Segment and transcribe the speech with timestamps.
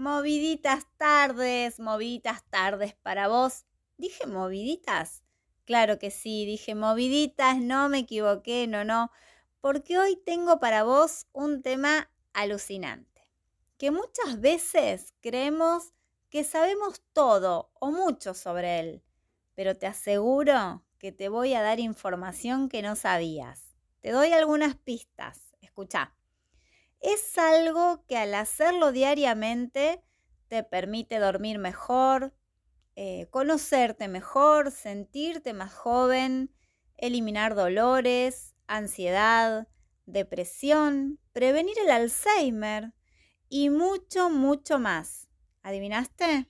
[0.00, 3.66] Moviditas tardes, moviditas tardes para vos.
[3.98, 5.22] ¿Dije moviditas?
[5.66, 9.10] Claro que sí, dije moviditas, no me equivoqué, no, no,
[9.60, 13.28] porque hoy tengo para vos un tema alucinante,
[13.76, 15.92] que muchas veces creemos
[16.30, 19.02] que sabemos todo o mucho sobre él,
[19.54, 23.76] pero te aseguro que te voy a dar información que no sabías.
[24.00, 26.14] Te doy algunas pistas, escucha
[27.00, 30.02] es algo que al hacerlo diariamente
[30.48, 32.34] te permite dormir mejor,
[32.96, 36.54] eh, conocerte mejor, sentirte más joven,
[36.96, 39.68] eliminar dolores, ansiedad,
[40.06, 42.92] depresión, prevenir el Alzheimer
[43.48, 45.28] y mucho, mucho más.
[45.62, 46.48] ¿Adivinaste?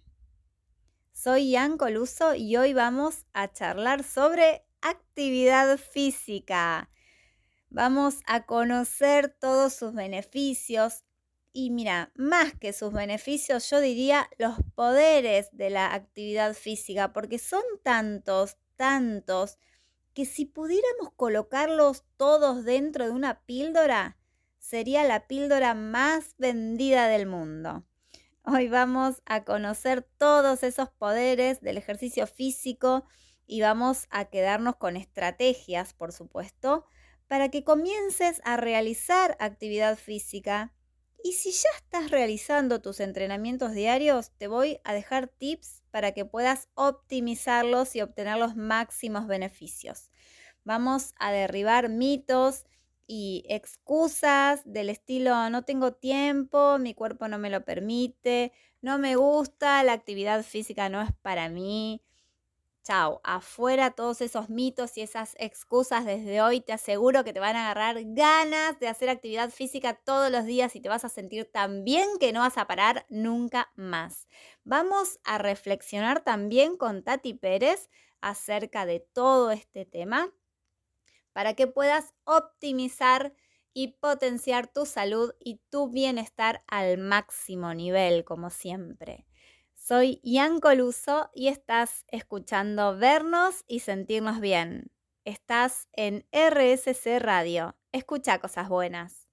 [1.13, 6.91] Soy Ian Coluso y hoy vamos a charlar sobre actividad física.
[7.71, 11.05] Vamos a conocer todos sus beneficios
[11.53, 17.39] y mira, más que sus beneficios, yo diría los poderes de la actividad física, porque
[17.39, 19.59] son tantos, tantos,
[20.15, 24.17] que si pudiéramos colocarlos todos dentro de una píldora,
[24.59, 27.85] sería la píldora más vendida del mundo.
[28.45, 33.05] Hoy vamos a conocer todos esos poderes del ejercicio físico
[33.47, 36.87] y vamos a quedarnos con estrategias, por supuesto,
[37.31, 40.75] para que comiences a realizar actividad física.
[41.23, 46.25] Y si ya estás realizando tus entrenamientos diarios, te voy a dejar tips para que
[46.25, 50.11] puedas optimizarlos y obtener los máximos beneficios.
[50.65, 52.65] Vamos a derribar mitos
[53.07, 59.15] y excusas del estilo no tengo tiempo, mi cuerpo no me lo permite, no me
[59.15, 62.03] gusta, la actividad física no es para mí,
[62.83, 66.61] Chao, afuera todos esos mitos y esas excusas desde hoy.
[66.63, 70.75] Te aseguro que te van a agarrar ganas de hacer actividad física todos los días
[70.75, 74.27] y te vas a sentir tan bien que no vas a parar nunca más.
[74.65, 77.91] Vamos a reflexionar también con Tati Pérez
[78.23, 80.33] acerca de todo este tema
[81.33, 83.35] para que puedas optimizar
[83.73, 89.27] y potenciar tu salud y tu bienestar al máximo nivel, como siempre.
[89.83, 94.93] Soy Ian Coluso y estás escuchando Vernos y Sentirnos Bien.
[95.25, 97.79] Estás en RSC Radio.
[97.91, 99.27] Escucha cosas buenas.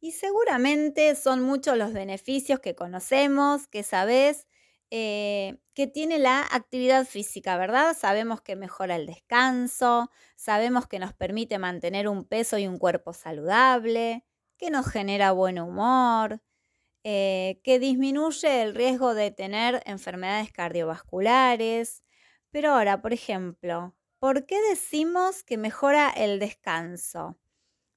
[0.00, 4.48] Y seguramente son muchos los beneficios que conocemos, que sabes,
[4.90, 7.96] eh, que tiene la actividad física, ¿verdad?
[7.96, 13.12] Sabemos que mejora el descanso, sabemos que nos permite mantener un peso y un cuerpo
[13.12, 14.24] saludable,
[14.58, 16.42] que nos genera buen humor,
[17.04, 22.02] eh, que disminuye el riesgo de tener enfermedades cardiovasculares.
[22.50, 27.38] Pero ahora, por ejemplo, ¿por qué decimos que mejora el descanso?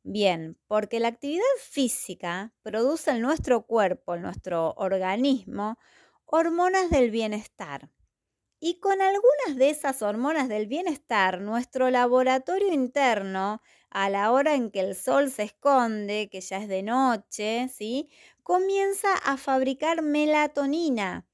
[0.03, 5.78] Bien, porque la actividad física produce en nuestro cuerpo, en nuestro organismo,
[6.25, 7.89] hormonas del bienestar.
[8.59, 14.72] Y con algunas de esas hormonas del bienestar, nuestro laboratorio interno, a la hora en
[14.72, 18.09] que el sol se esconde, que ya es de noche, ¿sí?
[18.44, 21.28] comienza a fabricar melatonina,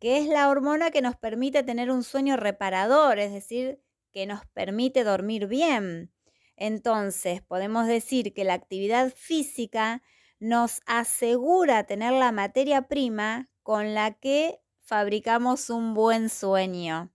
[0.00, 3.80] que es la hormona que nos permite tener un sueño reparador, es decir,
[4.12, 6.12] que nos permite dormir bien.
[6.56, 10.02] Entonces, podemos decir que la actividad física
[10.40, 17.12] nos asegura tener la materia prima con la que fabricamos un buen sueño.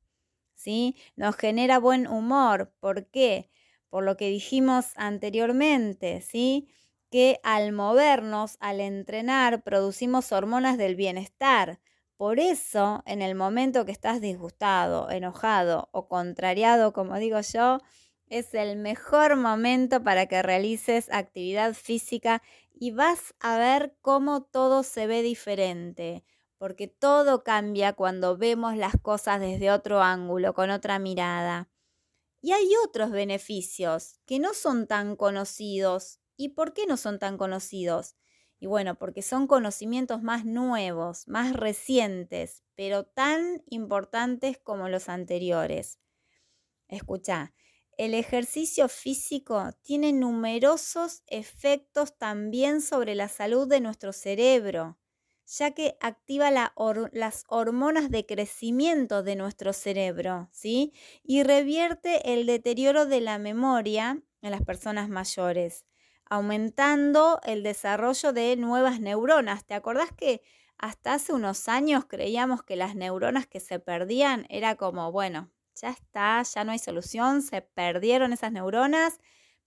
[0.56, 0.96] ¿Sí?
[1.16, 2.74] Nos genera buen humor.
[2.80, 3.52] ¿Por qué?
[3.94, 6.68] Por lo que dijimos anteriormente, ¿sí?
[7.12, 11.80] que al movernos, al entrenar, producimos hormonas del bienestar.
[12.18, 17.78] Por eso, en el momento que estás disgustado, enojado o contrariado, como digo yo,
[18.30, 22.42] es el mejor momento para que realices actividad física
[22.74, 26.24] y vas a ver cómo todo se ve diferente,
[26.58, 31.70] porque todo cambia cuando vemos las cosas desde otro ángulo, con otra mirada.
[32.44, 37.38] Y hay otros beneficios que no son tan conocidos ¿Y por qué no son tan
[37.38, 38.16] conocidos?
[38.60, 46.00] Y bueno, porque son conocimientos más nuevos, más recientes, pero tan importantes como los anteriores.
[46.88, 47.54] Escucha,
[47.98, 54.98] el ejercicio físico tiene numerosos efectos también sobre la salud de nuestro cerebro,
[55.46, 60.94] ya que activa las hormonas de crecimiento de nuestro cerebro, ¿sí?
[61.24, 65.86] Y revierte el deterioro de la memoria en las personas mayores
[66.34, 69.66] aumentando el desarrollo de nuevas neuronas.
[69.66, 70.42] ¿Te acordás que
[70.78, 75.90] hasta hace unos años creíamos que las neuronas que se perdían era como, bueno, ya
[75.90, 79.20] está, ya no hay solución, se perdieron esas neuronas,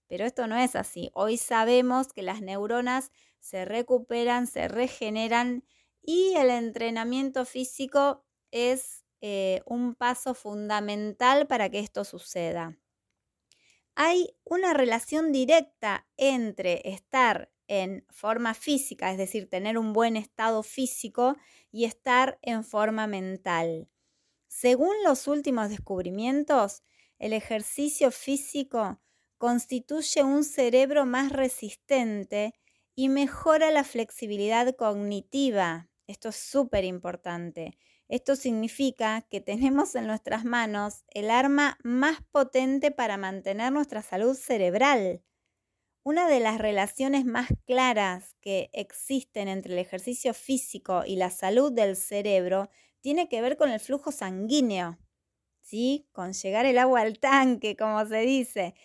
[0.07, 1.09] pero esto no es así.
[1.13, 5.63] Hoy sabemos que las neuronas se recuperan, se regeneran
[6.01, 12.77] y el entrenamiento físico es eh, un paso fundamental para que esto suceda.
[13.95, 20.63] Hay una relación directa entre estar en forma física, es decir, tener un buen estado
[20.63, 21.35] físico
[21.71, 23.89] y estar en forma mental.
[24.47, 26.83] Según los últimos descubrimientos,
[27.19, 29.01] el ejercicio físico
[29.37, 32.53] constituye un cerebro más resistente
[32.97, 35.87] y mejora la flexibilidad cognitiva.
[36.07, 37.77] Esto es súper importante.
[38.09, 44.35] Esto significa que tenemos en nuestras manos el arma más potente para mantener nuestra salud
[44.35, 45.21] cerebral.
[46.03, 51.71] Una de las relaciones más claras que existen entre el ejercicio físico y la salud
[51.73, 52.69] del cerebro
[53.01, 54.97] tiene que ver con el flujo sanguíneo,
[55.61, 56.07] ¿sí?
[56.13, 58.75] Con llegar el agua al tanque, como se dice,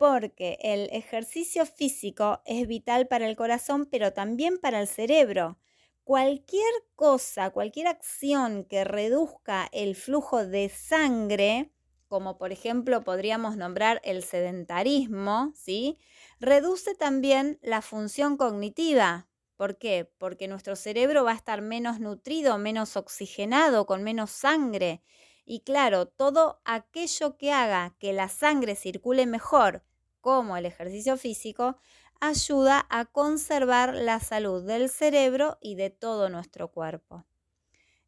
[0.00, 5.58] porque el ejercicio físico es vital para el corazón, pero también para el cerebro.
[6.04, 11.70] Cualquier cosa, cualquier acción que reduzca el flujo de sangre,
[12.08, 15.98] como por ejemplo podríamos nombrar el sedentarismo, ¿sí?
[16.40, 19.28] Reduce también la función cognitiva.
[19.56, 20.10] ¿Por qué?
[20.16, 25.02] Porque nuestro cerebro va a estar menos nutrido, menos oxigenado, con menos sangre.
[25.44, 29.84] Y claro, todo aquello que haga que la sangre circule mejor,
[30.20, 31.76] como el ejercicio físico,
[32.20, 37.24] ayuda a conservar la salud del cerebro y de todo nuestro cuerpo.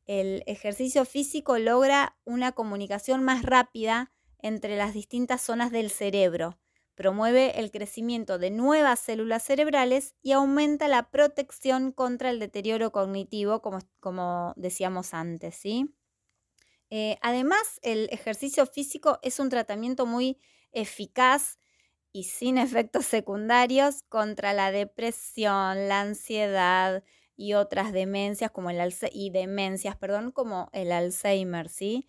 [0.06, 6.58] El ejercicio físico logra una comunicación más rápida entre las distintas zonas del cerebro,
[6.94, 13.62] promueve el crecimiento de nuevas células cerebrales y aumenta la protección contra el deterioro cognitivo,
[13.62, 15.54] como, decíamos antes.
[15.54, 15.94] ¿sí?
[16.90, 20.38] Eh, además, el ejercicio físico es un tratamiento muy
[20.72, 21.58] eficaz
[22.12, 27.04] y sin efectos secundarios contra la depresión, la ansiedad
[27.36, 32.08] y otras demencias como el y demencias, perdón, como el Alzheimer, ¿sí?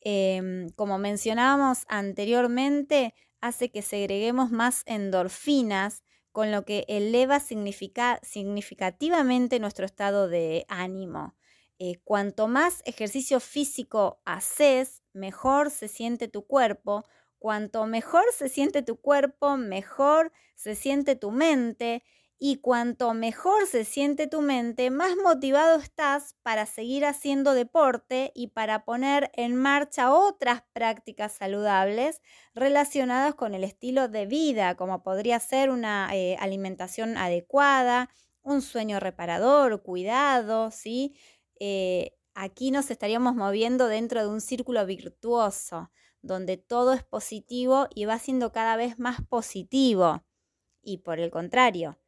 [0.00, 6.02] Em, como mencionábamos anteriormente, hace que segreguemos más endorfinas,
[6.32, 11.34] con lo que eleva significativamente nuestro estado de ánimo.
[11.78, 17.04] Eh, cuanto más ejercicio físico haces, mejor se siente tu cuerpo.
[17.42, 22.04] Cuanto mejor se siente tu cuerpo, mejor se siente tu mente
[22.38, 28.46] y cuanto mejor se siente tu mente, más motivado estás para seguir haciendo deporte y
[28.46, 32.20] para poner en marcha otras prácticas saludables
[32.54, 38.08] relacionadas con el estilo de vida, como podría ser una eh, alimentación adecuada,
[38.42, 41.16] un sueño reparador, cuidado, ¿sí?
[41.58, 45.90] Eh, aquí nos estaríamos moviendo dentro de un círculo virtuoso,
[46.22, 50.24] donde todo es positivo y va siendo cada vez más positivo.
[50.82, 51.98] Y por el contrario,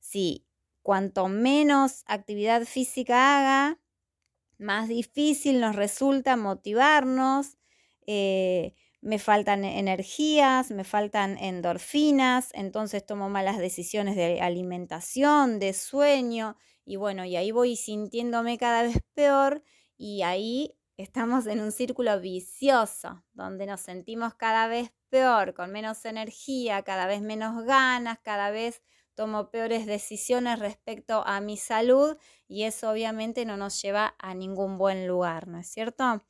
[0.00, 0.46] si
[0.82, 3.80] cuanto menos actividad física haga,
[4.58, 7.56] más difícil nos resulta motivarnos,
[8.06, 16.56] eh, me faltan energías, me faltan endorfinas, entonces tomo malas decisiones de alimentación, de sueño,
[16.84, 19.62] y bueno, y ahí voy sintiéndome cada vez peor
[19.96, 26.04] y ahí estamos en un círculo vicioso, donde nos sentimos cada vez peor, con menos
[26.04, 28.82] energía, cada vez menos ganas, cada vez
[29.14, 32.16] tomo peores decisiones respecto a mi salud
[32.48, 36.22] y eso obviamente no nos lleva a ningún buen lugar, ¿no es cierto?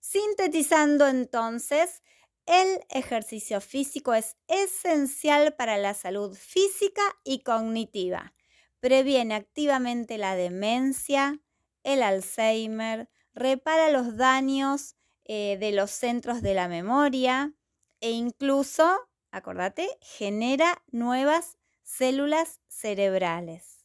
[0.00, 2.02] Sintetizando entonces,
[2.46, 8.34] el ejercicio físico es esencial para la salud física y cognitiva.
[8.80, 11.40] Previene activamente la demencia,
[11.84, 17.54] el Alzheimer, repara los daños eh, de los centros de la memoria
[18.00, 23.84] e incluso, acordate, genera nuevas células cerebrales.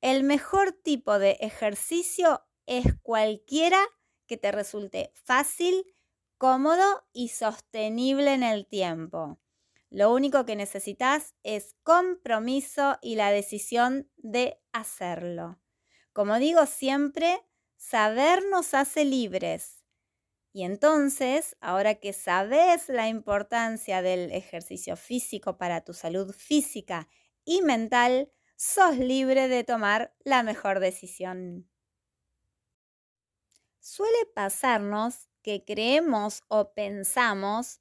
[0.00, 3.78] El mejor tipo de ejercicio es cualquiera
[4.26, 5.84] que te resulte fácil,
[6.36, 9.38] cómodo y sostenible en el tiempo.
[9.90, 15.60] Lo único que necesitas es compromiso y la decisión de hacerlo.
[16.12, 17.45] Como digo siempre,
[17.76, 19.84] saber nos hace libres.
[20.52, 27.08] Y entonces, ahora que sabes la importancia del ejercicio físico para tu salud física
[27.44, 31.68] y mental, sos libre de tomar la mejor decisión.
[33.80, 37.80] Suele pasarnos que creemos o pensamos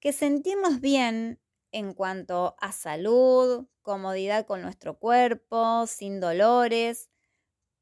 [0.00, 7.10] que sentimos bien en cuanto a salud, comodidad con nuestro cuerpo, sin dolores.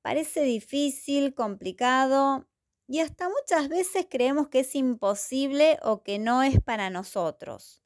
[0.02, 2.49] Parece difícil, complicado
[2.88, 7.82] y hasta muchas veces creemos que es imposible o que no es para nosotros.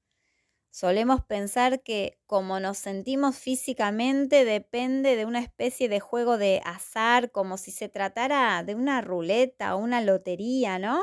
[0.71, 7.33] Solemos pensar que como nos sentimos físicamente depende de una especie de juego de azar,
[7.33, 11.03] como si se tratara de una ruleta o una lotería, ¿no?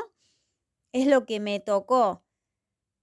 [0.92, 2.24] Es lo que me tocó.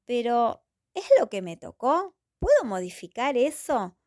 [0.05, 0.63] Pero,
[0.95, 2.15] ¿es lo que me tocó?
[2.39, 3.97] ¿Puedo modificar eso?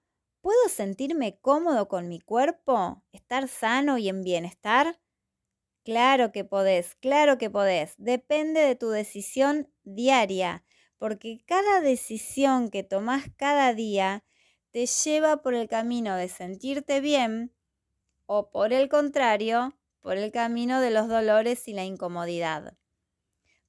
[0.45, 3.03] ¿Puedo sentirme cómodo con mi cuerpo?
[3.13, 5.01] ¿Estar sano y en bienestar?
[5.87, 7.95] Claro que podés, claro que podés.
[7.97, 10.63] Depende de tu decisión diaria
[10.99, 14.23] porque cada decisión que tomas cada día
[14.71, 17.55] te lleva por el camino de sentirte bien
[18.27, 22.77] o por el contrario, por el camino de los dolores y la incomodidad.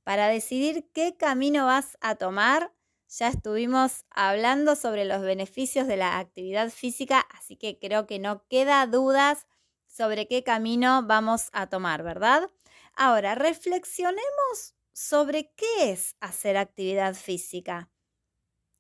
[0.04, 2.75] Para decidir qué camino vas a tomar,
[3.18, 8.46] ya estuvimos hablando sobre los beneficios de la actividad física, así que creo que no
[8.48, 9.48] queda dudas
[9.88, 12.50] sobre qué camino vamos a tomar, ¿verdad?
[12.94, 17.90] Ahora, reflexionemos sobre qué es hacer actividad física.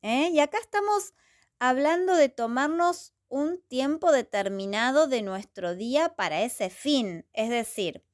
[0.01, 0.30] ¿eh?
[0.32, 1.13] Y acá estamos
[1.60, 8.06] hablando de tomarnos un tiempo determinado de nuestro día para ese fin, es decir,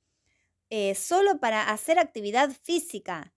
[0.70, 3.34] eh, solo para hacer actividad física.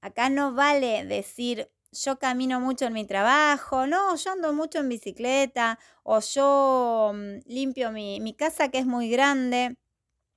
[0.00, 4.88] Acá no vale decir yo camino mucho en mi trabajo, no, yo ando mucho en
[4.88, 9.76] bicicleta o yo mm, limpio mi, mi casa que es muy grande.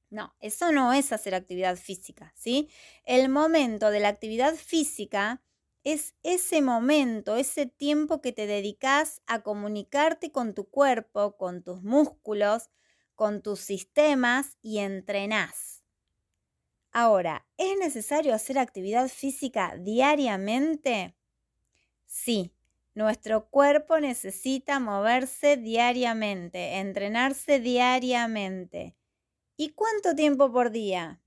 [0.09, 2.69] No, eso no es hacer actividad física, ¿sí?
[3.05, 5.41] El momento de la actividad física
[5.83, 11.81] es ese momento, ese tiempo que te dedicas a comunicarte con tu cuerpo, con tus
[11.83, 12.69] músculos,
[13.15, 15.83] con tus sistemas y entrenás.
[16.93, 21.15] Ahora, ¿es necesario hacer actividad física diariamente?
[22.13, 22.53] Sí,
[22.93, 28.97] nuestro cuerpo necesita moverse diariamente, entrenarse diariamente.
[29.55, 31.21] ¿Y cuánto tiempo por día?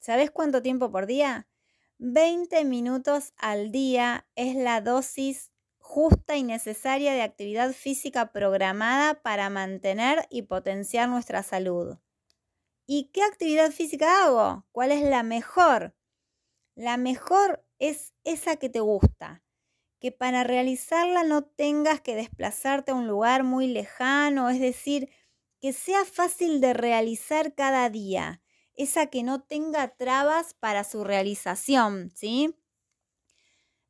[0.00, 1.46] ¿Sabes cuánto tiempo por día?
[1.98, 9.48] 20 minutos al día es la dosis justa y necesaria de actividad física programada para
[9.50, 11.96] mantener y potenciar nuestra salud.
[12.86, 14.66] ¿Y qué actividad física hago?
[14.72, 15.94] ¿Cuál es la mejor?
[16.74, 19.44] La mejor es esa que te gusta,
[20.00, 25.10] que para realizarla no tengas que desplazarte a un lugar muy lejano, es decir,
[25.60, 28.40] que sea fácil de realizar cada día,
[28.74, 32.54] esa que no tenga trabas para su realización, ¿sí?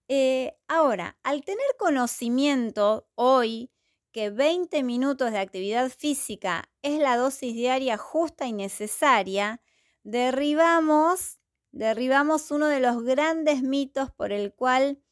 [0.09, 3.71] Eh, ahora, al tener conocimiento hoy
[4.13, 9.61] que 20 minutos de actividad física es la dosis diaria justa y necesaria,
[10.05, 11.39] derribamos,
[11.73, 15.03] derribamos uno de los grandes mitos por el cual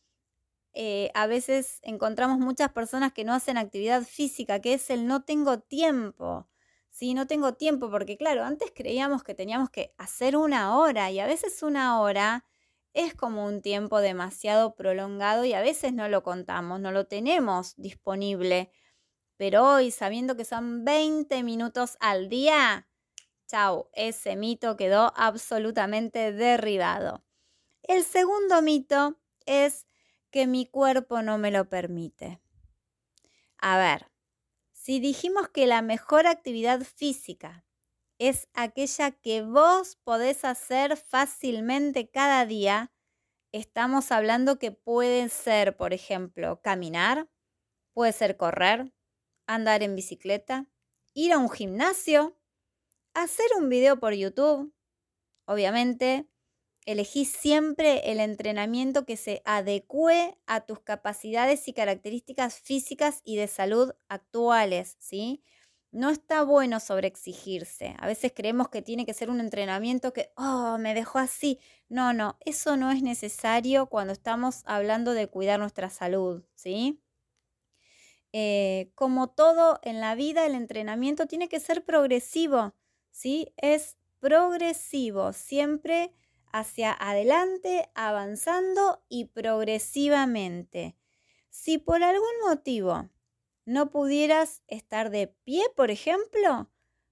[0.78, 5.24] eh, a veces encontramos muchas personas que no hacen actividad física, que es el no
[5.24, 6.48] tengo tiempo.
[6.90, 11.18] Sí, no tengo tiempo porque claro, antes creíamos que teníamos que hacer una hora y
[11.18, 12.44] a veces una hora
[12.92, 17.74] es como un tiempo demasiado prolongado y a veces no lo contamos, no lo tenemos
[17.76, 18.70] disponible.
[19.38, 22.86] Pero hoy, sabiendo que son 20 minutos al día,
[23.46, 27.24] chau, ese mito quedó absolutamente derribado.
[27.82, 29.86] El segundo mito es
[30.36, 32.42] que mi cuerpo no me lo permite.
[33.56, 34.12] A ver,
[34.70, 37.64] si dijimos que la mejor actividad física
[38.18, 42.92] es aquella que vos podés hacer fácilmente cada día,
[43.50, 47.30] estamos hablando que puede ser, por ejemplo, caminar,
[47.94, 48.92] puede ser correr,
[49.46, 50.66] andar en bicicleta,
[51.14, 52.36] ir a un gimnasio,
[53.14, 54.70] hacer un video por YouTube,
[55.46, 56.28] obviamente
[56.86, 63.48] Elegí siempre el entrenamiento que se adecue a tus capacidades y características físicas y de
[63.48, 65.42] salud actuales, ¿sí?
[65.90, 67.96] No está bueno sobreexigirse.
[67.98, 71.58] A veces creemos que tiene que ser un entrenamiento que, oh, me dejó así.
[71.88, 77.00] No, no, eso no es necesario cuando estamos hablando de cuidar nuestra salud, ¿sí?
[78.32, 82.74] Eh, como todo en la vida, el entrenamiento tiene que ser progresivo,
[83.10, 83.52] ¿sí?
[83.56, 86.12] Es progresivo, siempre
[86.58, 90.96] hacia adelante, avanzando y progresivamente.
[91.50, 93.10] Si por algún motivo
[93.64, 96.70] no pudieras estar de pie, por ejemplo,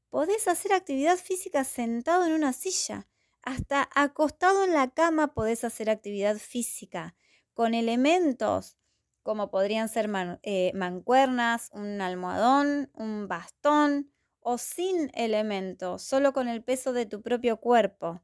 [0.08, 3.06] podés hacer actividad física sentado en una silla.
[3.42, 7.14] Hasta acostado en la cama podés hacer actividad física
[7.52, 8.78] con elementos
[9.22, 10.10] como podrían ser
[10.42, 17.22] eh, mancuernas, un almohadón, un bastón o sin elementos, solo con el peso de tu
[17.22, 18.22] propio cuerpo.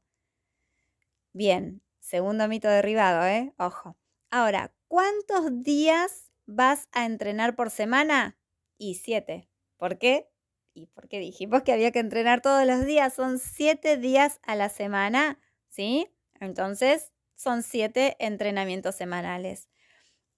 [1.33, 3.53] Bien, segundo mito derribado, ¿eh?
[3.57, 3.97] Ojo.
[4.29, 8.37] Ahora, ¿cuántos días vas a entrenar por semana?
[8.77, 9.49] Y siete.
[9.77, 10.29] ¿Por qué?
[10.73, 13.13] Y porque dijimos que había que entrenar todos los días.
[13.13, 16.09] Son siete días a la semana, ¿sí?
[16.39, 19.69] Entonces, son siete entrenamientos semanales.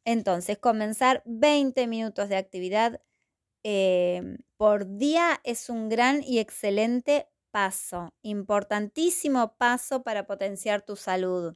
[0.05, 3.01] Entonces, comenzar 20 minutos de actividad
[3.63, 11.55] em, por día es un gran y excelente paso, importantísimo paso para potenciar tu salud.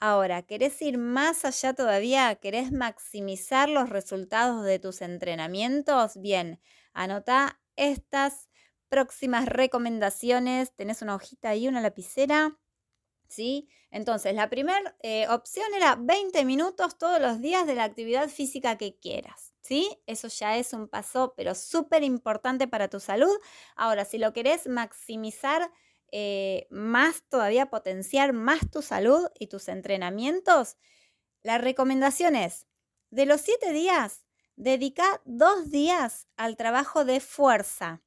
[0.00, 2.36] Ahora, ¿querés ir más allá todavía?
[2.36, 6.20] ¿Querés maximizar los resultados de tus entrenamientos?
[6.20, 6.60] Bien,
[6.92, 8.48] anota estas
[8.88, 10.74] próximas recomendaciones.
[10.76, 12.60] Tenés una hojita ahí, una lapicera.
[13.28, 13.68] ¿Sí?
[13.90, 18.78] Entonces, la primera eh, opción era 20 minutos todos los días de la actividad física
[18.78, 19.53] que quieras.
[19.64, 19.98] ¿Sí?
[20.06, 23.34] Eso ya es un paso, pero súper importante para tu salud.
[23.76, 25.72] Ahora, si lo querés maximizar,
[26.12, 30.76] eh, más todavía potenciar más tu salud y tus entrenamientos,
[31.42, 32.66] la recomendación es,
[33.10, 38.02] de los siete días, dedica dos días al trabajo de fuerza.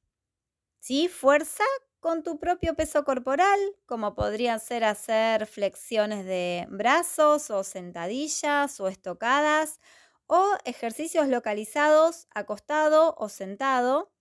[0.78, 1.08] ¿Sí?
[1.08, 1.64] Fuerza
[1.98, 8.86] con tu propio peso corporal, como podrían ser hacer flexiones de brazos o sentadillas o
[8.86, 9.80] estocadas
[10.28, 14.12] o ejercicios localizados acostado o sentado,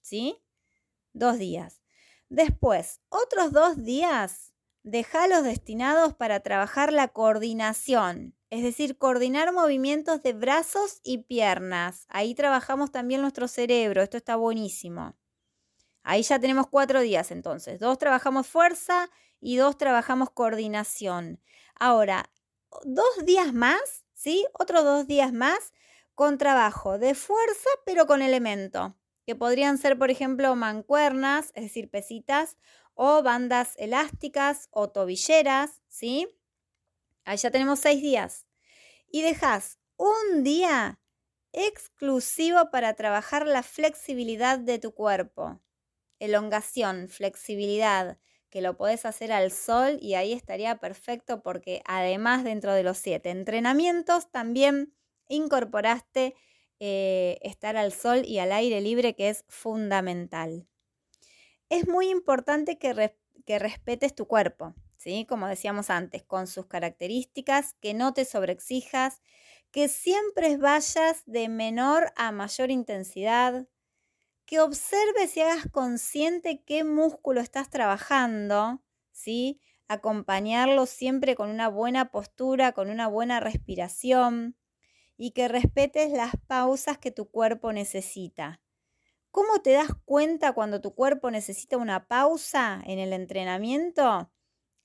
[0.00, 0.40] ¿sí?
[1.12, 1.82] Dos días.
[2.28, 4.52] Después, otros dos días,
[4.84, 12.06] los destinados para trabajar la coordinación, es decir, coordinar movimientos de brazos y piernas.
[12.08, 15.16] Ahí trabajamos también nuestro cerebro, esto está buenísimo.
[16.02, 17.80] Ahí ya tenemos cuatro días entonces.
[17.80, 19.08] Dos trabajamos fuerza
[19.40, 21.40] y dos trabajamos coordinación.
[21.74, 22.30] Ahora,
[22.84, 24.46] dos días más, ¿sí?
[24.54, 25.74] Otros dos días más
[26.14, 31.90] con trabajo de fuerza, pero con elemento que podrían ser, por ejemplo, mancuernas, es decir,
[31.90, 32.56] pesitas,
[32.94, 36.28] o bandas elásticas o tobilleras, ¿sí?
[37.24, 38.46] Ahí ya tenemos seis días.
[39.10, 41.00] Y dejas un día
[41.52, 45.60] exclusivo para trabajar la flexibilidad de tu cuerpo.
[46.18, 48.18] Elongación, flexibilidad,
[48.54, 52.98] que lo podés hacer al sol y ahí estaría perfecto porque además dentro de los
[52.98, 54.94] siete entrenamientos también
[55.28, 56.36] incorporaste
[56.78, 60.68] eh, estar al sol y al aire libre, que es fundamental.
[61.68, 65.26] Es muy importante que, que respetes tu cuerpo, ¿sí?
[65.28, 69.20] como decíamos antes, con sus características, que no te sobreexijas,
[69.72, 73.66] que siempre vayas de menor a mayor intensidad,
[74.46, 79.60] que observes y hagas consciente qué músculo estás trabajando, ¿sí?
[79.88, 84.56] Acompañarlo siempre con una buena postura, con una buena respiración
[85.16, 88.62] y que respetes las pausas que tu cuerpo necesita.
[89.30, 94.30] ¿Cómo te das cuenta cuando tu cuerpo necesita una pausa en el entrenamiento?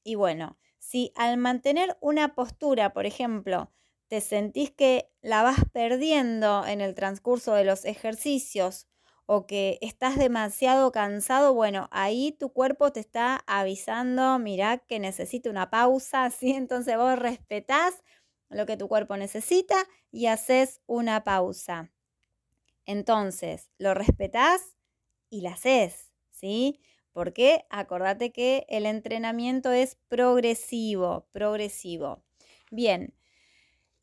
[0.03, 3.71] Y bueno, si al mantener una postura, por ejemplo,
[4.09, 8.88] te sentís que la vas perdiendo en el transcurso de los ejercicios
[9.31, 15.51] o que estás demasiado cansado, bueno, ahí tu cuerpo te está avisando, mira que necesita
[15.51, 16.53] una pausa, ¿sí?
[16.53, 17.93] Entonces vos respetás
[18.49, 19.75] lo que tu cuerpo necesita
[20.11, 21.91] y haces una pausa.
[22.85, 24.75] Entonces, lo respetás
[25.29, 26.79] y la haces, ¿sí?
[27.13, 32.23] Porque acordate que el entrenamiento es progresivo, progresivo.
[32.71, 33.13] Bien,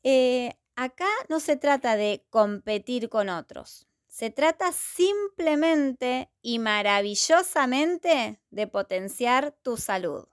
[0.03, 3.87] eh, acá no se trata de competir con otros.
[4.17, 10.27] Se trata simplemente y maravillosamente de potenciar tu salud.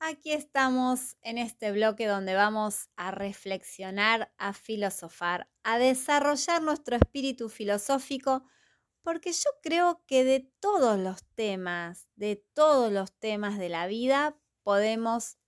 [0.00, 7.48] Aquí estamos en este bloque donde vamos a reflexionar, a filosofar, a desarrollar nuestro espíritu
[7.48, 8.42] filosófico,
[9.02, 14.36] porque yo creo que de todos los temas, de todos los temas de la vida,
[14.64, 15.38] podemos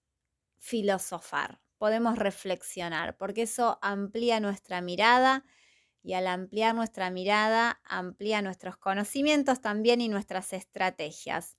[0.59, 5.45] filosofar, podemos reflexionar, porque eso amplía nuestra mirada
[6.07, 11.57] y al ampliar nuestra mirada, amplía nuestros conocimientos también y nuestras estrategias.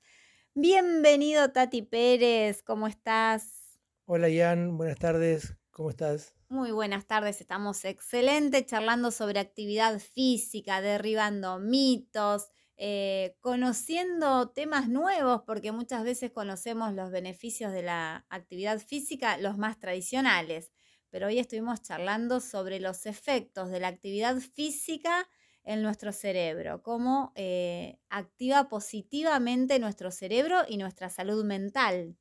[0.56, 3.78] Bienvenido Tati Pérez, ¿cómo estás?
[4.06, 6.34] Hola Ian, buenas tardes, ¿cómo estás?
[6.48, 15.42] Muy buenas tardes, estamos excelentes charlando sobre actividad física, derribando mitos, eh, conociendo temas nuevos,
[15.46, 20.72] porque muchas veces conocemos los beneficios de la actividad física, los más tradicionales,
[21.18, 25.28] pero hoy estuvimos charlando sobre los efectos de la actividad física
[25.64, 32.20] en nuestro cerebro, cómo eh, activa positivamente nuestro cerebro y nuestra salud mental.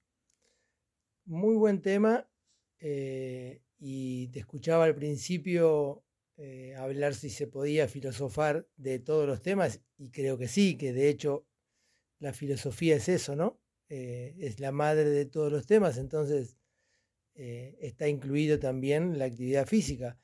[1.26, 2.26] Muy buen tema.
[2.80, 6.02] Eh, y te escuchaba al principio
[6.38, 10.94] eh, hablar si se podía filosofar de todos los temas, y creo que sí, que
[10.94, 11.46] de hecho
[12.18, 13.60] la filosofía es eso, ¿no?
[13.88, 16.56] es la madre de todos los temas, entonces
[17.36, 20.18] está incluido también la actividad física.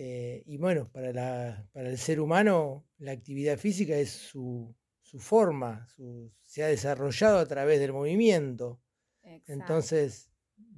[0.00, 4.72] Eh, y bueno, para, el ser humano la actividad física es su,
[5.18, 5.88] forma,
[6.44, 8.80] se ha desarrollado a través del movimiento.
[9.48, 10.30] Entonces,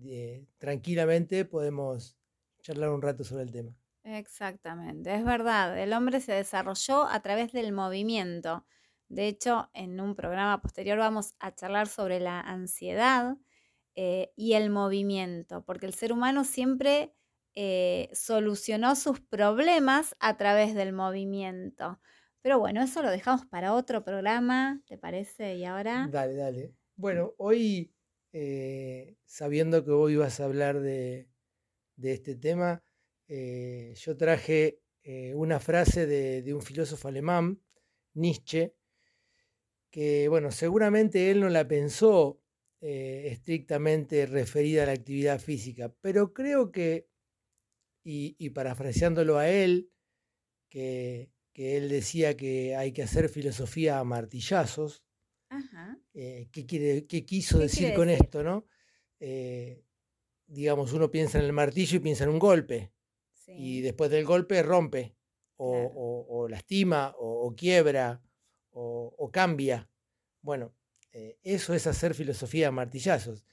[0.03, 2.17] eh, tranquilamente podemos
[2.63, 3.77] charlar un rato sobre el tema.
[4.05, 8.65] Exactamente, es verdad, el hombre se desarrolló a través del movimiento.
[9.11, 13.37] De hecho, en un programa posterior vamos a charlar sobre la ansiedad
[14.03, 17.13] eh, y el movimiento, porque el ser humano siempre
[17.55, 22.01] eh, solucionó sus problemas a través del movimiento.
[22.41, 25.57] Pero bueno, eso lo dejamos para otro programa, ¿te parece?
[25.57, 26.09] Y ahora...
[26.11, 26.75] Dale, dale.
[26.97, 27.93] Bueno, hoy,
[28.33, 31.29] eh, sabiendo que hoy vas a hablar de,
[32.03, 32.83] este tema,
[33.29, 34.81] yo traje
[35.35, 37.61] una frase de, un filósofo alemán,
[38.15, 38.75] Nietzsche,
[39.91, 42.40] que, bueno, seguramente él no la pensó
[42.81, 47.09] estrictamente referida a la actividad física, pero creo que,
[48.05, 49.91] y, y parafraseándolo a él,
[50.71, 55.05] que que él decía que hay que hacer filosofía a martillazos.
[56.15, 58.43] Eh, ¿qué, quiere, ¿Qué quiso decir con esto?
[58.43, 58.67] ¿no?
[59.19, 59.85] Eh,
[60.47, 62.93] digamos, uno piensa en el martillo y piensa en un golpe.
[63.47, 65.17] Y después del golpe rompe,
[65.57, 68.23] o, lastima, o, quiebra,
[68.71, 69.91] o, cambia.
[70.41, 70.73] Bueno,
[71.13, 73.45] eh, eso es hacer filosofía a martillazos.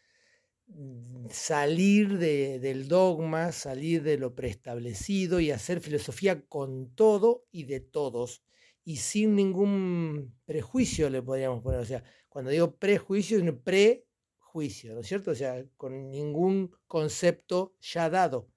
[0.67, 7.79] Mm, salir del dogma, salir de lo preestablecido y hacer filosofía con todo y de
[7.79, 8.43] todos
[8.87, 11.81] y sin ningún prejuicio le podríamos poner.
[11.81, 15.31] O sea, cuando digo prejuicio, es un prejuicio, ¿no es cierto?
[15.31, 18.49] O sea, con ningún concepto ya dado.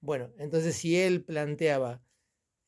[0.00, 2.00] Bueno, entonces si él planteaba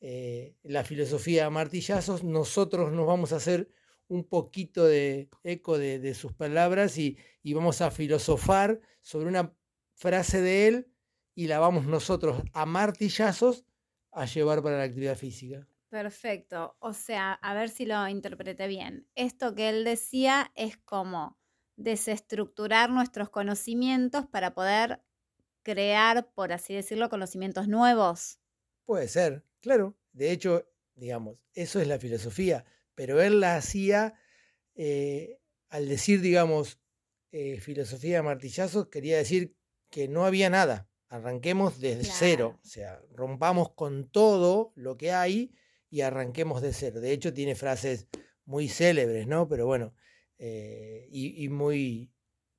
[0.01, 3.71] eh, la filosofía a martillazos, nosotros nos vamos a hacer
[4.07, 7.17] un poquito de eco de, sus palabras y,
[7.53, 9.55] vamos a filosofar sobre una
[9.93, 10.91] frase de él
[11.33, 13.65] y la vamos nosotros a martillazos
[14.11, 15.67] a llevar para la actividad física.
[15.89, 16.75] Perfecto.
[16.79, 19.07] O sea, a ver si lo interpreté bien.
[19.15, 21.37] Esto que él decía es como
[21.75, 25.01] desestructurar nuestros conocimientos para poder
[25.63, 28.39] crear, por así decirlo, conocimientos nuevos.
[28.85, 29.97] Puede ser, claro.
[30.13, 32.65] De hecho, digamos, eso es la filosofía
[32.95, 34.15] pero él la hacía
[34.75, 36.79] eh, al decir, digamos,
[37.31, 39.55] eh, filosofía de martillazos, quería decir
[39.89, 45.53] que no había nada, arranquemos desde cero, o sea, rompamos con todo lo que hay
[45.89, 46.99] y arranquemos de cero.
[46.99, 48.07] De hecho, tiene frases
[48.45, 49.47] muy célebres, ¿no?
[49.47, 49.93] Pero bueno,
[50.37, 52.11] eh, y, muy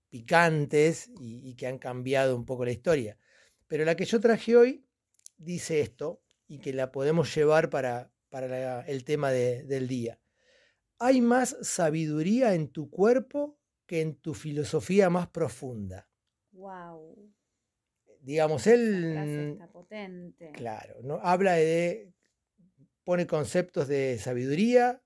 [0.09, 3.18] picantes y, que han cambiado un poco la historia.
[3.66, 4.87] Pero la que yo traje hoy
[5.37, 10.18] dice esto y que la podemos llevar para, para el tema del día
[10.98, 16.09] hay más sabiduría en tu cuerpo que en tu filosofía más profunda.
[16.52, 17.32] Wow.
[18.20, 19.52] Digamos, él.
[19.52, 20.52] Está potente.
[20.52, 21.20] Claro, ¿no?
[21.22, 22.12] Habla de.
[23.04, 25.02] pone conceptos de sabiduría,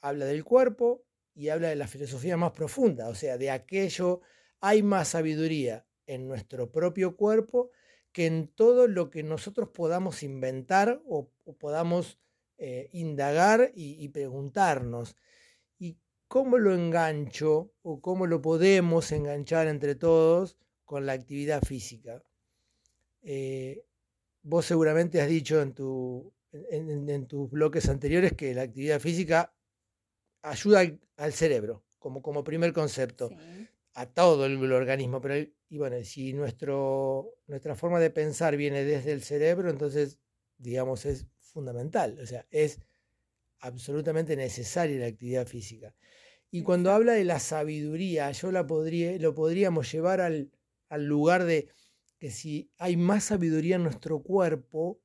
[0.00, 4.22] habla del cuerpo y habla de la filosofía más profunda, o sea, de aquello.
[4.60, 7.70] Hay más sabiduría en nuestro propio cuerpo
[8.16, 12.18] que en todo lo que nosotros podamos inventar o, podamos
[12.58, 15.16] eh, indagar y preguntarnos.
[16.28, 22.22] ¿Cómo lo engancho o cómo lo podemos enganchar entre todos con la actividad física?
[23.22, 23.84] Eh,
[24.42, 29.54] vos seguramente has dicho en, tu, en, tus bloques anteriores que la actividad física
[30.42, 30.82] ayuda
[31.16, 33.30] al, cerebro, como, como primer concepto,
[33.94, 35.20] a todo el, organismo.
[35.20, 40.18] Pero, y bueno, si nuestro, nuestra forma de pensar viene desde el cerebro, entonces,
[40.58, 42.18] digamos, es fundamental.
[42.20, 42.80] O sea, es
[43.60, 45.94] absolutamente necesaria la actividad física.
[46.50, 50.50] Y cuando habla de la sabiduría, yo la podría, lo podríamos llevar al,
[50.90, 51.70] lugar de
[52.18, 55.00] que si hay más sabiduría en nuestro cuerpo,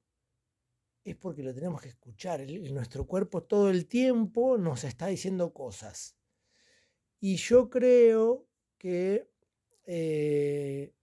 [1.05, 2.45] es porque lo tenemos que escuchar.
[2.49, 6.17] nuestro cuerpo todo el tiempo nos está diciendo cosas.
[7.21, 8.45] Y yo creo
[8.77, 9.25] que
[9.85, 10.93] eh,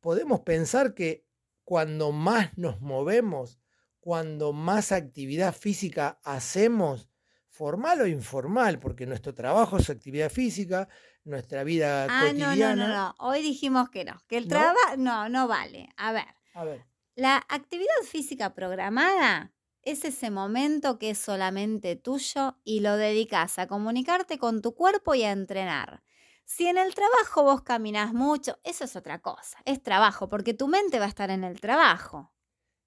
[0.00, 1.24] podemos pensar que
[1.64, 3.58] cuando más nos movemos,
[4.04, 7.08] cuando más actividad física hacemos,
[7.48, 10.90] formal o informal, porque nuestro trabajo es actividad física,
[11.24, 12.76] nuestra vida ah, cotidiana.
[12.76, 15.88] No, no, no, Hoy dijimos que no, que el trabajo no, no vale.
[15.96, 16.26] A ver.
[16.52, 16.84] A ver.
[17.14, 23.68] La actividad física programada es ese momento que es solamente tuyo y lo dedicas a
[23.68, 26.02] comunicarte con tu cuerpo y a entrenar.
[26.44, 29.56] Si en el trabajo vos caminas mucho, eso es otra cosa.
[29.64, 32.34] Es trabajo, porque tu mente va a estar en el trabajo.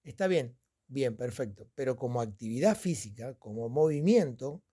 [0.03, 0.55] Está bien.
[0.87, 1.69] Bien, perfecto.
[1.75, 4.63] Pero como actividad física, como movimiento,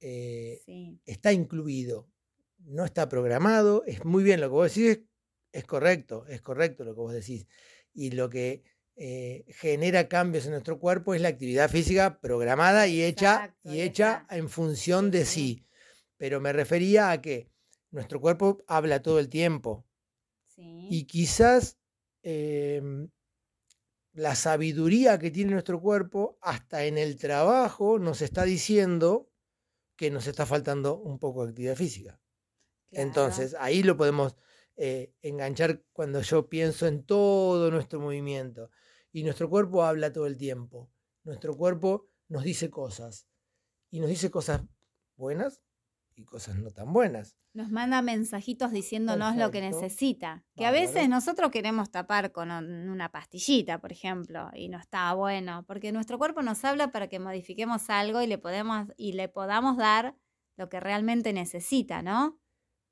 [0.00, 0.62] eh,
[1.04, 2.10] está incluido.
[2.58, 3.84] No está programado.
[3.86, 5.04] Es muy bien lo que vos decís.
[5.52, 7.46] Es, correcto, es correcto lo que vos decís.
[7.92, 8.64] Y lo que
[8.96, 14.26] eh, genera cambios en nuestro cuerpo es la actividad física programada y hecha, y hecha
[14.30, 15.66] en función de sí.
[16.16, 17.50] Pero me refería a que
[17.90, 19.86] nuestro cuerpo habla todo el tiempo.
[20.56, 21.78] Y quizás
[22.22, 23.08] em,
[24.12, 29.30] la sabiduría que tiene nuestro cuerpo, hasta en el trabajo nos está diciendo
[29.96, 32.20] que nos está faltando un poco de actividad física.
[32.90, 34.36] Entonces, ahí lo podemos
[34.76, 38.70] eh, enganchar cuando yo pienso en todo nuestro movimiento.
[39.12, 40.90] Y nuestro cuerpo habla todo el tiempo.
[41.24, 43.26] Nuestro cuerpo nos dice cosas.
[43.90, 44.62] Y nos dice cosas
[45.16, 45.62] buenas
[46.16, 47.36] y cosas no tan buenas.
[47.54, 50.44] Nos manda mensajitos diciéndonos lo que necesita.
[50.56, 55.64] Que a veces nosotros queremos tapar con una pastillita, por ejemplo, y no está bueno,
[55.66, 59.76] porque nuestro cuerpo nos habla para que modifiquemos algo y le podemos y le podamos
[59.76, 60.16] dar
[60.56, 62.38] lo que realmente necesita, ¿no?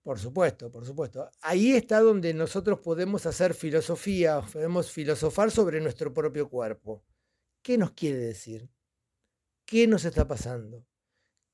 [0.03, 1.31] Por supuesto, por supuesto.
[1.43, 7.05] Ahí está donde nosotros podemos hacer filosofía, podemos filosofar sobre nuestro propio cuerpo.
[7.63, 8.71] ¿Qué nos quiere decir?
[9.67, 10.87] ¿Qué nos está pasando?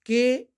[0.03, 0.53] ¿Qué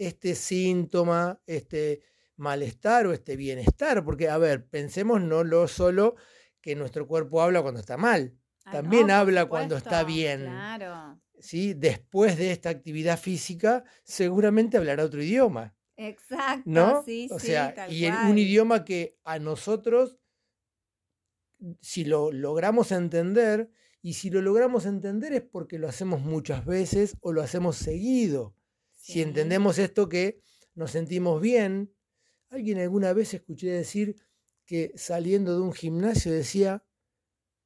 [0.00, 2.02] este síntoma, este
[2.36, 4.04] malestar o este bienestar?
[4.04, 6.16] Porque, a ver, pensemos no lo solo
[6.60, 8.34] que nuestro cuerpo habla cuando está mal,
[8.64, 10.42] ah, también habla cuando está bien.
[10.42, 11.20] Claro.
[11.40, 11.74] ¿sí?
[11.74, 15.74] Después de esta actividad física, seguramente hablará otro idioma.
[15.96, 16.62] Exacto.
[16.64, 17.02] ¿No?
[17.02, 20.18] Sí, o sea, y un idioma que a nosotros,
[21.80, 23.70] si lo logramos entender,
[24.02, 28.54] y si lo logramos entender es porque lo hacemos muchas veces o lo hacemos seguido.
[29.00, 30.42] Si entendemos esto que
[30.74, 31.94] nos sentimos bien,
[32.50, 34.16] alguien alguna vez escuché decir
[34.66, 36.84] que saliendo de un gimnasio decía,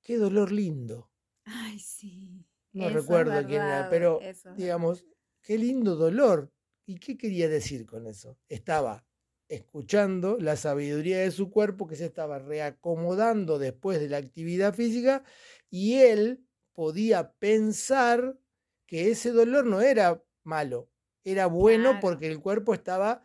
[0.01, 1.11] qué dolor lindo.
[1.45, 2.47] Ay, sí.
[2.73, 4.21] No recuerdo quién era, pero
[4.57, 5.05] digamos,
[5.43, 6.53] qué lindo dolor.
[6.87, 8.39] ¿Y qué quería decir con eso?
[8.49, 9.07] Estaba
[9.49, 15.25] escuchando la sabiduría de su cuerpo que se estaba reacomodando después de la actividad física
[15.71, 18.39] y él podía pensar
[18.87, 20.91] que ese dolor no era malo,
[21.25, 23.23] era bueno porque el cuerpo estaba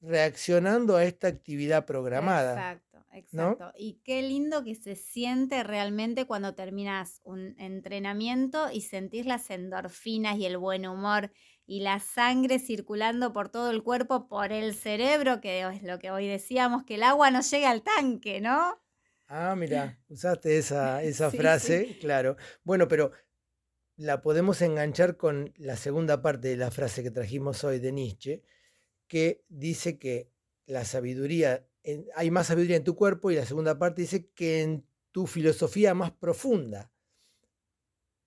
[0.00, 2.54] reaccionando a esta actividad programada.
[2.54, 3.72] Exacto, exacto.
[3.76, 10.36] Y qué lindo que se siente realmente cuando terminas un entrenamiento y sentís las endorfinas
[10.38, 11.30] y el buen humor
[11.66, 16.10] y la sangre circulando por todo el cuerpo, por el cerebro, que es lo que
[16.10, 18.80] hoy decíamos, que el agua no llega al tanque, ¿no?
[19.28, 22.36] Ah, mira, usaste esa, esa frase, claro.
[22.64, 23.12] Bueno, pero
[24.00, 28.42] la podemos enganchar con la segunda parte de la frase que trajimos hoy de Nietzsche,
[29.06, 30.32] que dice que
[30.64, 31.68] la sabiduría,
[32.14, 35.92] hay más sabiduría en tu cuerpo y la segunda parte dice que en tu filosofía
[35.92, 36.90] más profunda.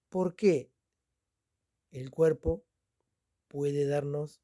[0.10, 0.72] ¿Por qué
[1.90, 2.64] el cuerpo
[3.48, 4.44] puede darnos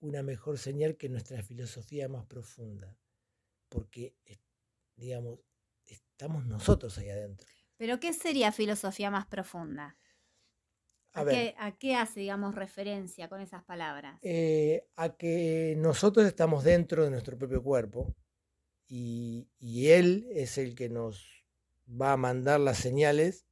[0.00, 2.98] una mejor señal que nuestra filosofía más profunda?
[3.70, 4.14] Porque,
[4.94, 5.38] digamos,
[5.86, 7.48] estamos nosotros ahí adentro.
[7.78, 9.96] ¿Pero qué sería filosofía más profunda?
[11.12, 14.18] ¿A, qué, hace, digamos, referencia con esas palabras?
[14.22, 18.14] Eh, a que nosotros estamos dentro de nuestro propio cuerpo
[18.86, 19.48] y,
[19.88, 21.44] Él es el que nos
[21.88, 23.46] va a mandar las señales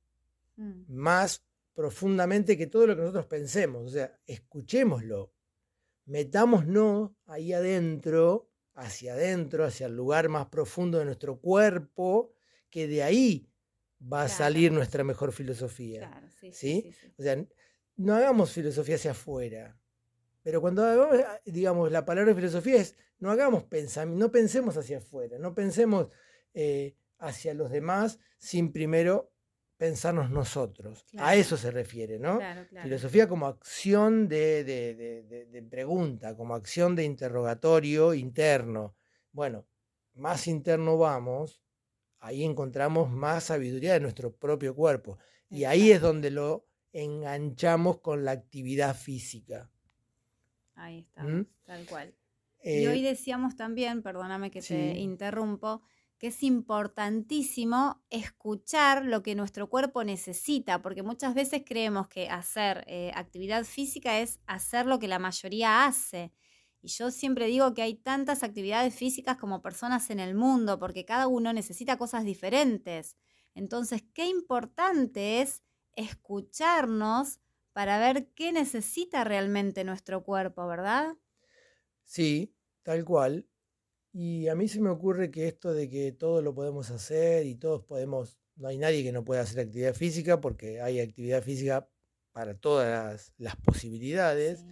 [0.56, 0.82] mm.
[0.88, 1.44] más
[1.74, 3.84] profundamente que todo lo que nosotros pensemos.
[3.86, 5.32] O sea, escuchémoslo,
[6.06, 12.32] metámonos ahí adentro, hacia adentro, hacia el lugar más profundo de nuestro cuerpo,
[12.70, 13.48] que de ahí
[14.00, 16.08] va a salir nuestra mejor filosofía.
[16.08, 17.36] Claro, sí, sí, O sea,
[17.96, 19.78] no hagamos filosofía hacia afuera.
[20.42, 24.98] Pero cuando hagamos, ah, digamos, la palabra filosofía es, no hagamos pensamiento, no pensemos hacia
[24.98, 26.08] afuera, no pensemos
[26.54, 29.32] eh, hacia los demás sin primero
[29.76, 31.06] pensarnos nosotros.
[31.16, 32.40] A eso se refiere, ¿no?
[32.82, 38.96] Filosofía como acción de, de, pregunta, como acción de interrogatorio interno.
[39.32, 39.66] Bueno,
[40.14, 41.62] más interno vamos,
[42.20, 45.18] ahí encontramos más sabiduría de nuestro propio cuerpo.
[45.50, 49.70] Y ahí es donde lo enganchamos con la actividad física.
[50.74, 51.46] Ahí está, ¿Mm?
[51.64, 52.14] tal cual.
[52.62, 55.82] y hoy eh, decíamos también, perdóname que te interrumpo,
[56.18, 62.84] que es importantísimo escuchar lo que nuestro cuerpo necesita, porque muchas veces creemos que hacer
[62.88, 66.32] eh, actividad física es hacer lo que la mayoría hace.
[66.80, 71.04] Y yo siempre digo que hay tantas actividades físicas como personas en el mundo, porque
[71.04, 73.16] cada uno necesita cosas diferentes.
[73.54, 75.62] Entonces, qué importante es
[75.96, 77.40] escucharnos
[77.72, 81.16] para ver qué necesita realmente nuestro cuerpo, ¿verdad?
[82.04, 83.46] Sí, tal cual.
[84.12, 87.54] Y a mí se me ocurre que esto de que todos lo podemos hacer y
[87.54, 91.88] todos podemos, no hay nadie que no pueda hacer actividad física porque hay actividad física
[92.32, 94.64] para todas las, posibilidades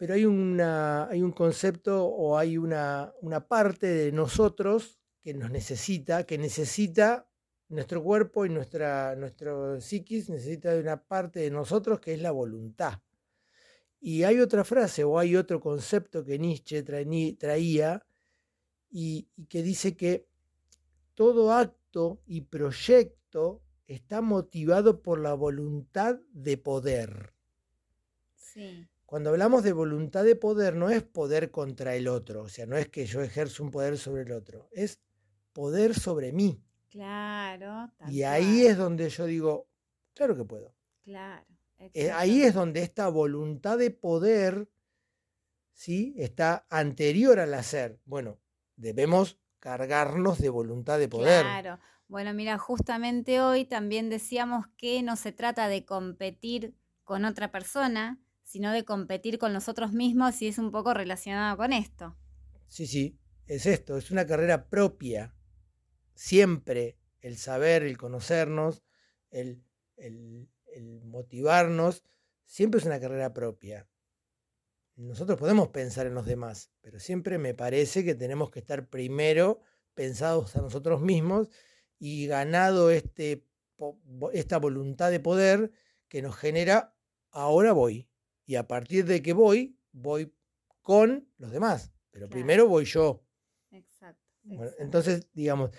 [0.00, 5.50] pero hay, una, hay un concepto o hay una, una parte de nosotros que nos
[5.50, 7.28] necesita, que necesita
[7.68, 12.30] nuestro cuerpo y nuestra nuestro psiquis necesita de una parte de nosotros que es la
[12.30, 13.02] voluntad.
[14.00, 18.06] Y hay otra frase o hay otro concepto que Nietzsche traía
[18.90, 20.26] y, y, que dice que
[21.14, 27.34] todo acto y proyecto está motivado por la voluntad de poder.
[28.34, 28.88] Sí.
[29.10, 32.76] Cuando hablamos de voluntad de poder, no es poder contra el otro, o sea, no
[32.76, 35.00] es que yo ejerzo un poder sobre el otro, es
[35.52, 36.62] poder sobre mí.
[36.88, 37.90] Claro.
[38.06, 39.66] Y ahí es donde yo digo,
[40.14, 40.76] claro que puedo.
[41.02, 41.44] Claro.
[41.92, 44.70] Eh, ahí es donde esta voluntad de poder,
[45.72, 46.14] ¿sí?
[46.16, 47.98] Está anterior al hacer.
[48.04, 48.38] Bueno,
[48.76, 51.42] debemos cargarnos de voluntad de poder.
[51.42, 51.80] Claro.
[52.06, 58.20] Bueno, mira, justamente hoy también decíamos que no se trata de competir con otra persona,
[58.50, 62.16] sino de competir con nosotros mismos y es un poco relacionado con esto.
[62.66, 65.36] Sí, sí, es esto, es una carrera propia.
[66.14, 68.82] Siempre el saber, el conocernos,
[69.30, 69.62] el,
[69.96, 70.48] el,
[71.04, 72.02] motivarnos,
[72.44, 73.88] siempre es una carrera propia.
[74.96, 79.60] Nosotros podemos pensar en los demás, pero siempre me parece que tenemos que estar primero
[79.94, 81.48] pensados a nosotros mismos
[82.00, 83.46] y ganado este,
[84.32, 85.70] esta voluntad de poder
[86.08, 86.96] que nos genera,
[87.30, 88.09] ahora voy,
[88.50, 90.34] y a partir de que voy, voy
[90.82, 91.92] con los demás.
[92.10, 93.24] Pero primero voy yo.
[93.70, 94.20] Exacto.
[94.80, 95.70] entonces, digamos,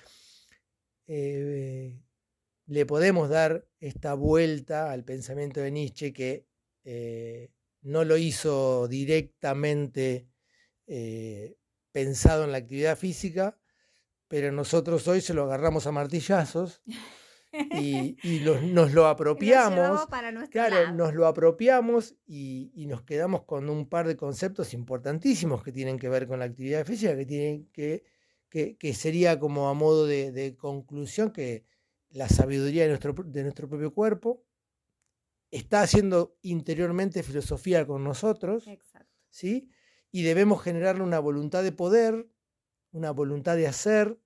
[1.05, 2.01] eh,
[2.67, 6.47] le podemos dar esta vuelta al pensamiento de Nietzsche que
[6.85, 10.29] eh, no lo hizo directamente
[10.87, 11.57] eh,
[11.91, 13.59] pensado en la actividad física,
[14.29, 16.81] pero nosotros hoy se lo agarramos a martillazos
[17.51, 18.17] y,
[18.73, 20.07] nos lo apropiamos.
[20.49, 25.99] claro, nos lo apropiamos y, nos quedamos con un par de conceptos importantísimos que tienen
[25.99, 28.03] que ver con la actividad física, que tienen que,
[28.49, 31.65] que, sería como a modo de, conclusión que
[32.09, 34.43] la sabiduría de nuestro, de nuestro propio cuerpo
[35.49, 38.65] está haciendo interiormente filosofía con nosotros,
[39.29, 39.69] ¿sí?
[40.11, 42.29] Y debemos generarle una voluntad de poder,
[42.91, 44.19] una voluntad de hacer,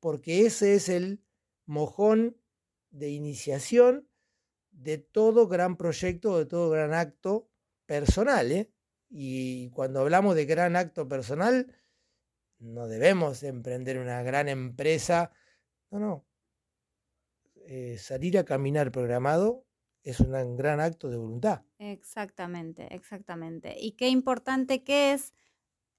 [0.00, 1.24] porque ese es el
[1.66, 2.36] mojón
[2.94, 4.08] de iniciación
[4.70, 7.50] de todo gran proyecto, de todo gran acto
[7.86, 8.50] personal.
[8.52, 8.70] ¿eh?
[9.10, 11.74] Y cuando hablamos de gran acto personal,
[12.58, 15.32] no debemos emprender una gran empresa.
[15.90, 16.26] No, no.
[17.66, 19.66] Eh, salir a caminar programado
[20.02, 21.62] es un gran acto de voluntad.
[21.78, 23.74] Exactamente, exactamente.
[23.78, 25.32] Y qué importante que es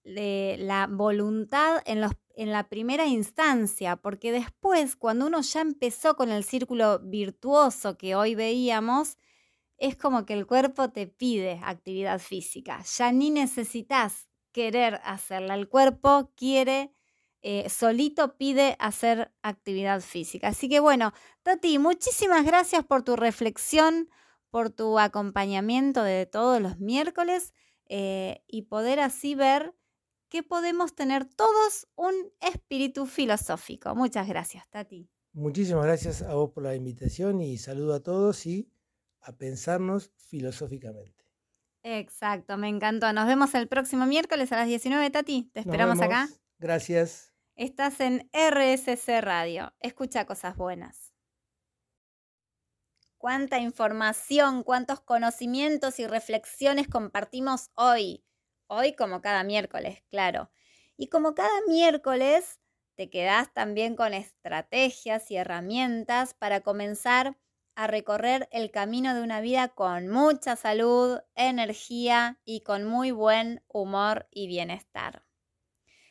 [0.05, 6.15] de la voluntad en, los, en la primera instancia, porque después, cuando uno ya empezó
[6.15, 9.17] con el círculo virtuoso que hoy veíamos,
[9.77, 12.81] es como que el cuerpo te pide actividad física.
[12.97, 15.55] Ya ni necesitas querer hacerla.
[15.55, 16.93] El cuerpo quiere,
[17.41, 20.49] eh, solito pide hacer actividad física.
[20.49, 21.13] Así que bueno,
[21.43, 24.09] Tati, muchísimas gracias por tu reflexión,
[24.49, 27.53] por tu acompañamiento de todos los miércoles
[27.87, 29.73] eh, y poder así ver
[30.35, 33.95] que podemos tener todos un espíritu filosófico.
[33.95, 35.09] Muchas gracias, Tati.
[35.31, 38.69] Muchísimas gracias a vos por la invitación y saludo a todos y
[39.21, 41.23] a pensarnos filosóficamente.
[41.83, 43.13] Exacto, me encantó.
[43.13, 45.49] Nos vemos el próximo miércoles a las 19, Tati.
[45.53, 46.27] Te esperamos acá.
[46.59, 47.31] Gracias.
[47.55, 49.73] Estás en RSC Radio.
[49.79, 51.13] Escucha cosas buenas.
[53.17, 58.25] Cuánta información, cuántos conocimientos y reflexiones compartimos hoy.
[58.67, 60.49] Hoy como cada miércoles, claro.
[60.97, 62.59] Y como cada miércoles,
[62.95, 67.37] te quedás también con estrategias y herramientas para comenzar
[67.75, 73.61] a recorrer el camino de una vida con mucha salud, energía y con muy buen
[73.67, 75.25] humor y bienestar.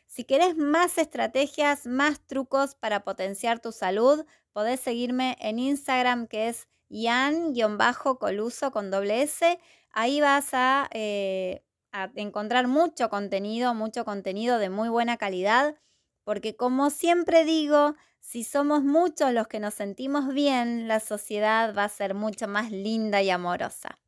[0.07, 6.49] Si querés más estrategias, más trucos para potenciar tu salud, podés seguirme en Instagram que
[6.49, 9.59] es yan-coluso con doble S.
[9.91, 11.65] Ahí vas a eh,
[11.95, 15.77] a encontrar mucho contenido, mucho contenido de muy buena calidad,
[16.25, 21.85] porque como siempre digo, si somos muchos los que nos sentimos bien, la sociedad va
[21.85, 24.01] a ser mucho más linda y amorosa.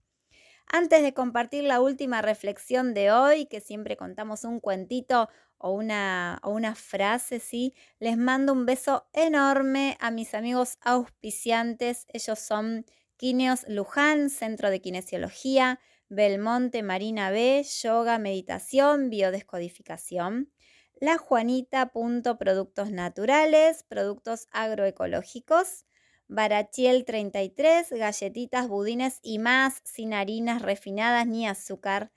[0.66, 6.40] Antes de compartir la última reflexión de hoy, que siempre contamos un cuentito o una,
[6.42, 7.72] o una frase, ¿sí?
[8.00, 12.04] les mando un beso enorme a mis amigos auspiciantes.
[12.08, 12.84] Ellos son
[13.16, 15.78] Kineos Luján, Centro de Kinesiología,
[16.08, 20.52] Belmonte Marina B, Yoga, Meditación, Biodescodificación.
[21.00, 21.92] La Juanita.
[21.92, 25.84] Productos naturales, productos agroecológicos.
[26.28, 32.12] Barachiel 33, galletitas, budines y más, sin harinas refinadas ni azúcar.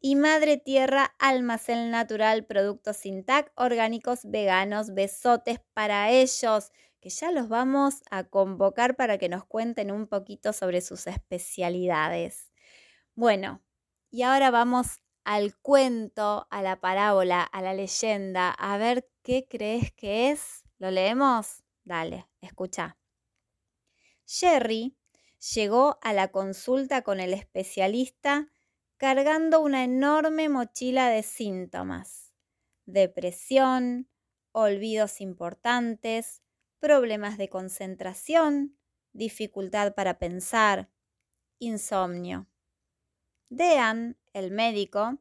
[0.00, 6.70] Y Madre Tierra, almacén natural, productos sin TAC, orgánicos, veganos, besotes para ellos,
[7.00, 12.50] que ya los vamos a convocar para que nos cuenten un poquito sobre sus especialidades.
[13.16, 13.62] Bueno,
[14.10, 19.90] y ahora vamos al cuento, a la parábola, a la leyenda, a ver qué crees
[19.92, 20.64] que es.
[20.78, 21.64] ¿Lo leemos?
[21.82, 22.98] Dale, escucha.
[24.26, 24.98] Jerry
[25.54, 28.52] llegó a la consulta con el especialista
[28.98, 32.34] cargando una enorme mochila de síntomas.
[32.84, 34.10] Depresión,
[34.52, 36.42] olvidos importantes,
[36.80, 38.76] problemas de concentración,
[39.14, 40.90] dificultad para pensar,
[41.58, 42.46] insomnio.
[43.48, 45.18] Dean, el médico,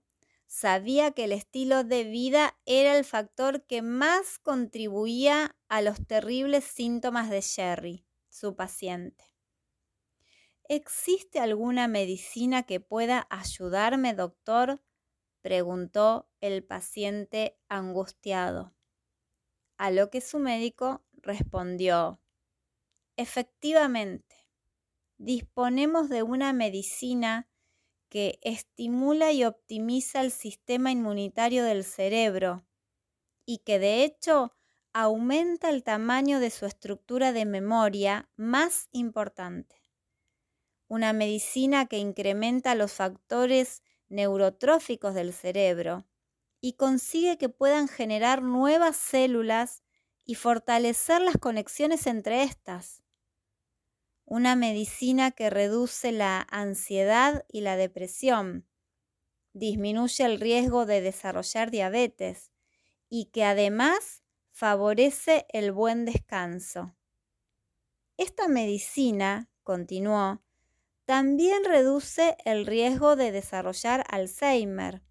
[0.48, 6.64] sabía que el estilo de vida era el factor que más contribuía a los terribles
[6.64, 9.24] síntomas de Sherry, su paciente.
[10.68, 14.82] ¿Existe alguna medicina que pueda ayudarme, doctor?
[15.42, 18.74] preguntó el paciente angustiado.
[19.78, 22.20] A lo que su médico respondió,
[23.16, 24.36] efectivamente,
[25.18, 27.48] disponemos de una medicina
[28.16, 32.66] que estimula y optimiza el sistema inmunitario del cerebro
[33.46, 34.54] y que de hecho
[34.94, 39.76] aumenta el tamaño de su estructura de memoria más importante.
[40.88, 46.08] Una medicina que incrementa los factores neurotróficos del cerebro
[46.62, 49.84] y consigue que puedan generar nuevas células
[50.24, 53.04] y fortalecer las conexiones entre estas
[54.26, 58.68] una medicina que reduce la ansiedad y la depresión,
[59.54, 62.52] disminuye el riesgo de desarrollar diabetes
[63.08, 66.96] y que además favorece el buen descanso.
[68.18, 70.44] Esta medicina, continuó,
[71.06, 75.04] también reduce el riesgo de desarrollar Alzheimer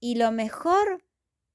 [0.00, 1.04] y lo mejor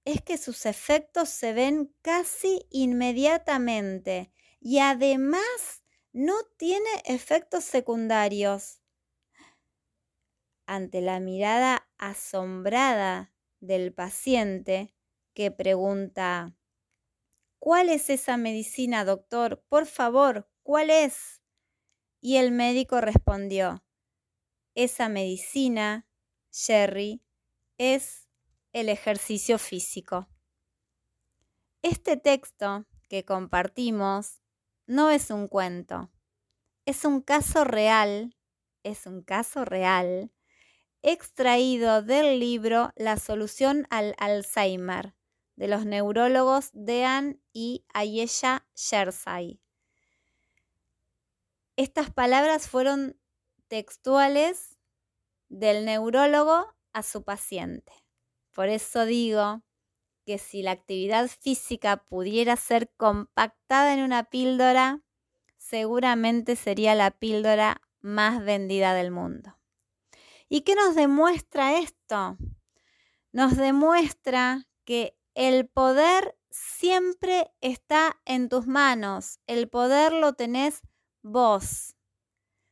[0.06, 5.84] es que sus efectos se ven casi inmediatamente y además
[6.14, 8.82] no tiene efectos secundarios.
[10.66, 14.94] Ante la mirada asombrada del paciente
[15.34, 16.56] que pregunta,
[17.60, 19.64] ¿cuál es esa medicina, doctor?
[19.70, 21.42] Por favor, ¿cuál es?
[22.20, 23.84] Y el médico respondió,
[24.76, 26.08] esa medicina,
[26.52, 27.24] Sherry,
[27.78, 28.28] es
[28.74, 30.28] el ejercicio físico.
[31.82, 34.42] Este texto que compartimos
[34.88, 36.10] no es un cuento,
[36.86, 38.36] es un caso real,
[38.84, 40.32] es un caso real,
[41.02, 45.14] extraído del libro La solución al Alzheimer
[45.58, 49.60] de los neurólogos Dean y Ayesha Shersai.
[51.76, 53.20] Estas palabras fueron
[53.68, 54.78] textuales
[55.50, 57.92] del neurólogo a su paciente.
[58.52, 59.62] Por eso digo
[60.28, 65.02] que si la actividad física pudiera ser compactada en una píldora,
[65.56, 69.58] seguramente sería la píldora más vendida del mundo.
[70.50, 72.38] ¿Y qué nos demuestra esto?
[73.32, 80.82] Nos demuestra que el poder siempre está en tus manos, el poder lo tenés
[81.22, 81.96] vos.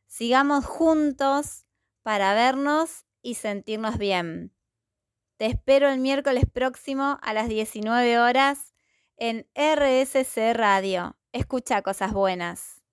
[0.08, 1.66] Sigamos juntos
[2.04, 4.55] para vernos y sentirnos bien.
[5.38, 8.74] Te espero el miércoles próximo a las 19 horas
[9.18, 11.18] en RSC Radio.
[11.34, 12.85] Escucha cosas buenas.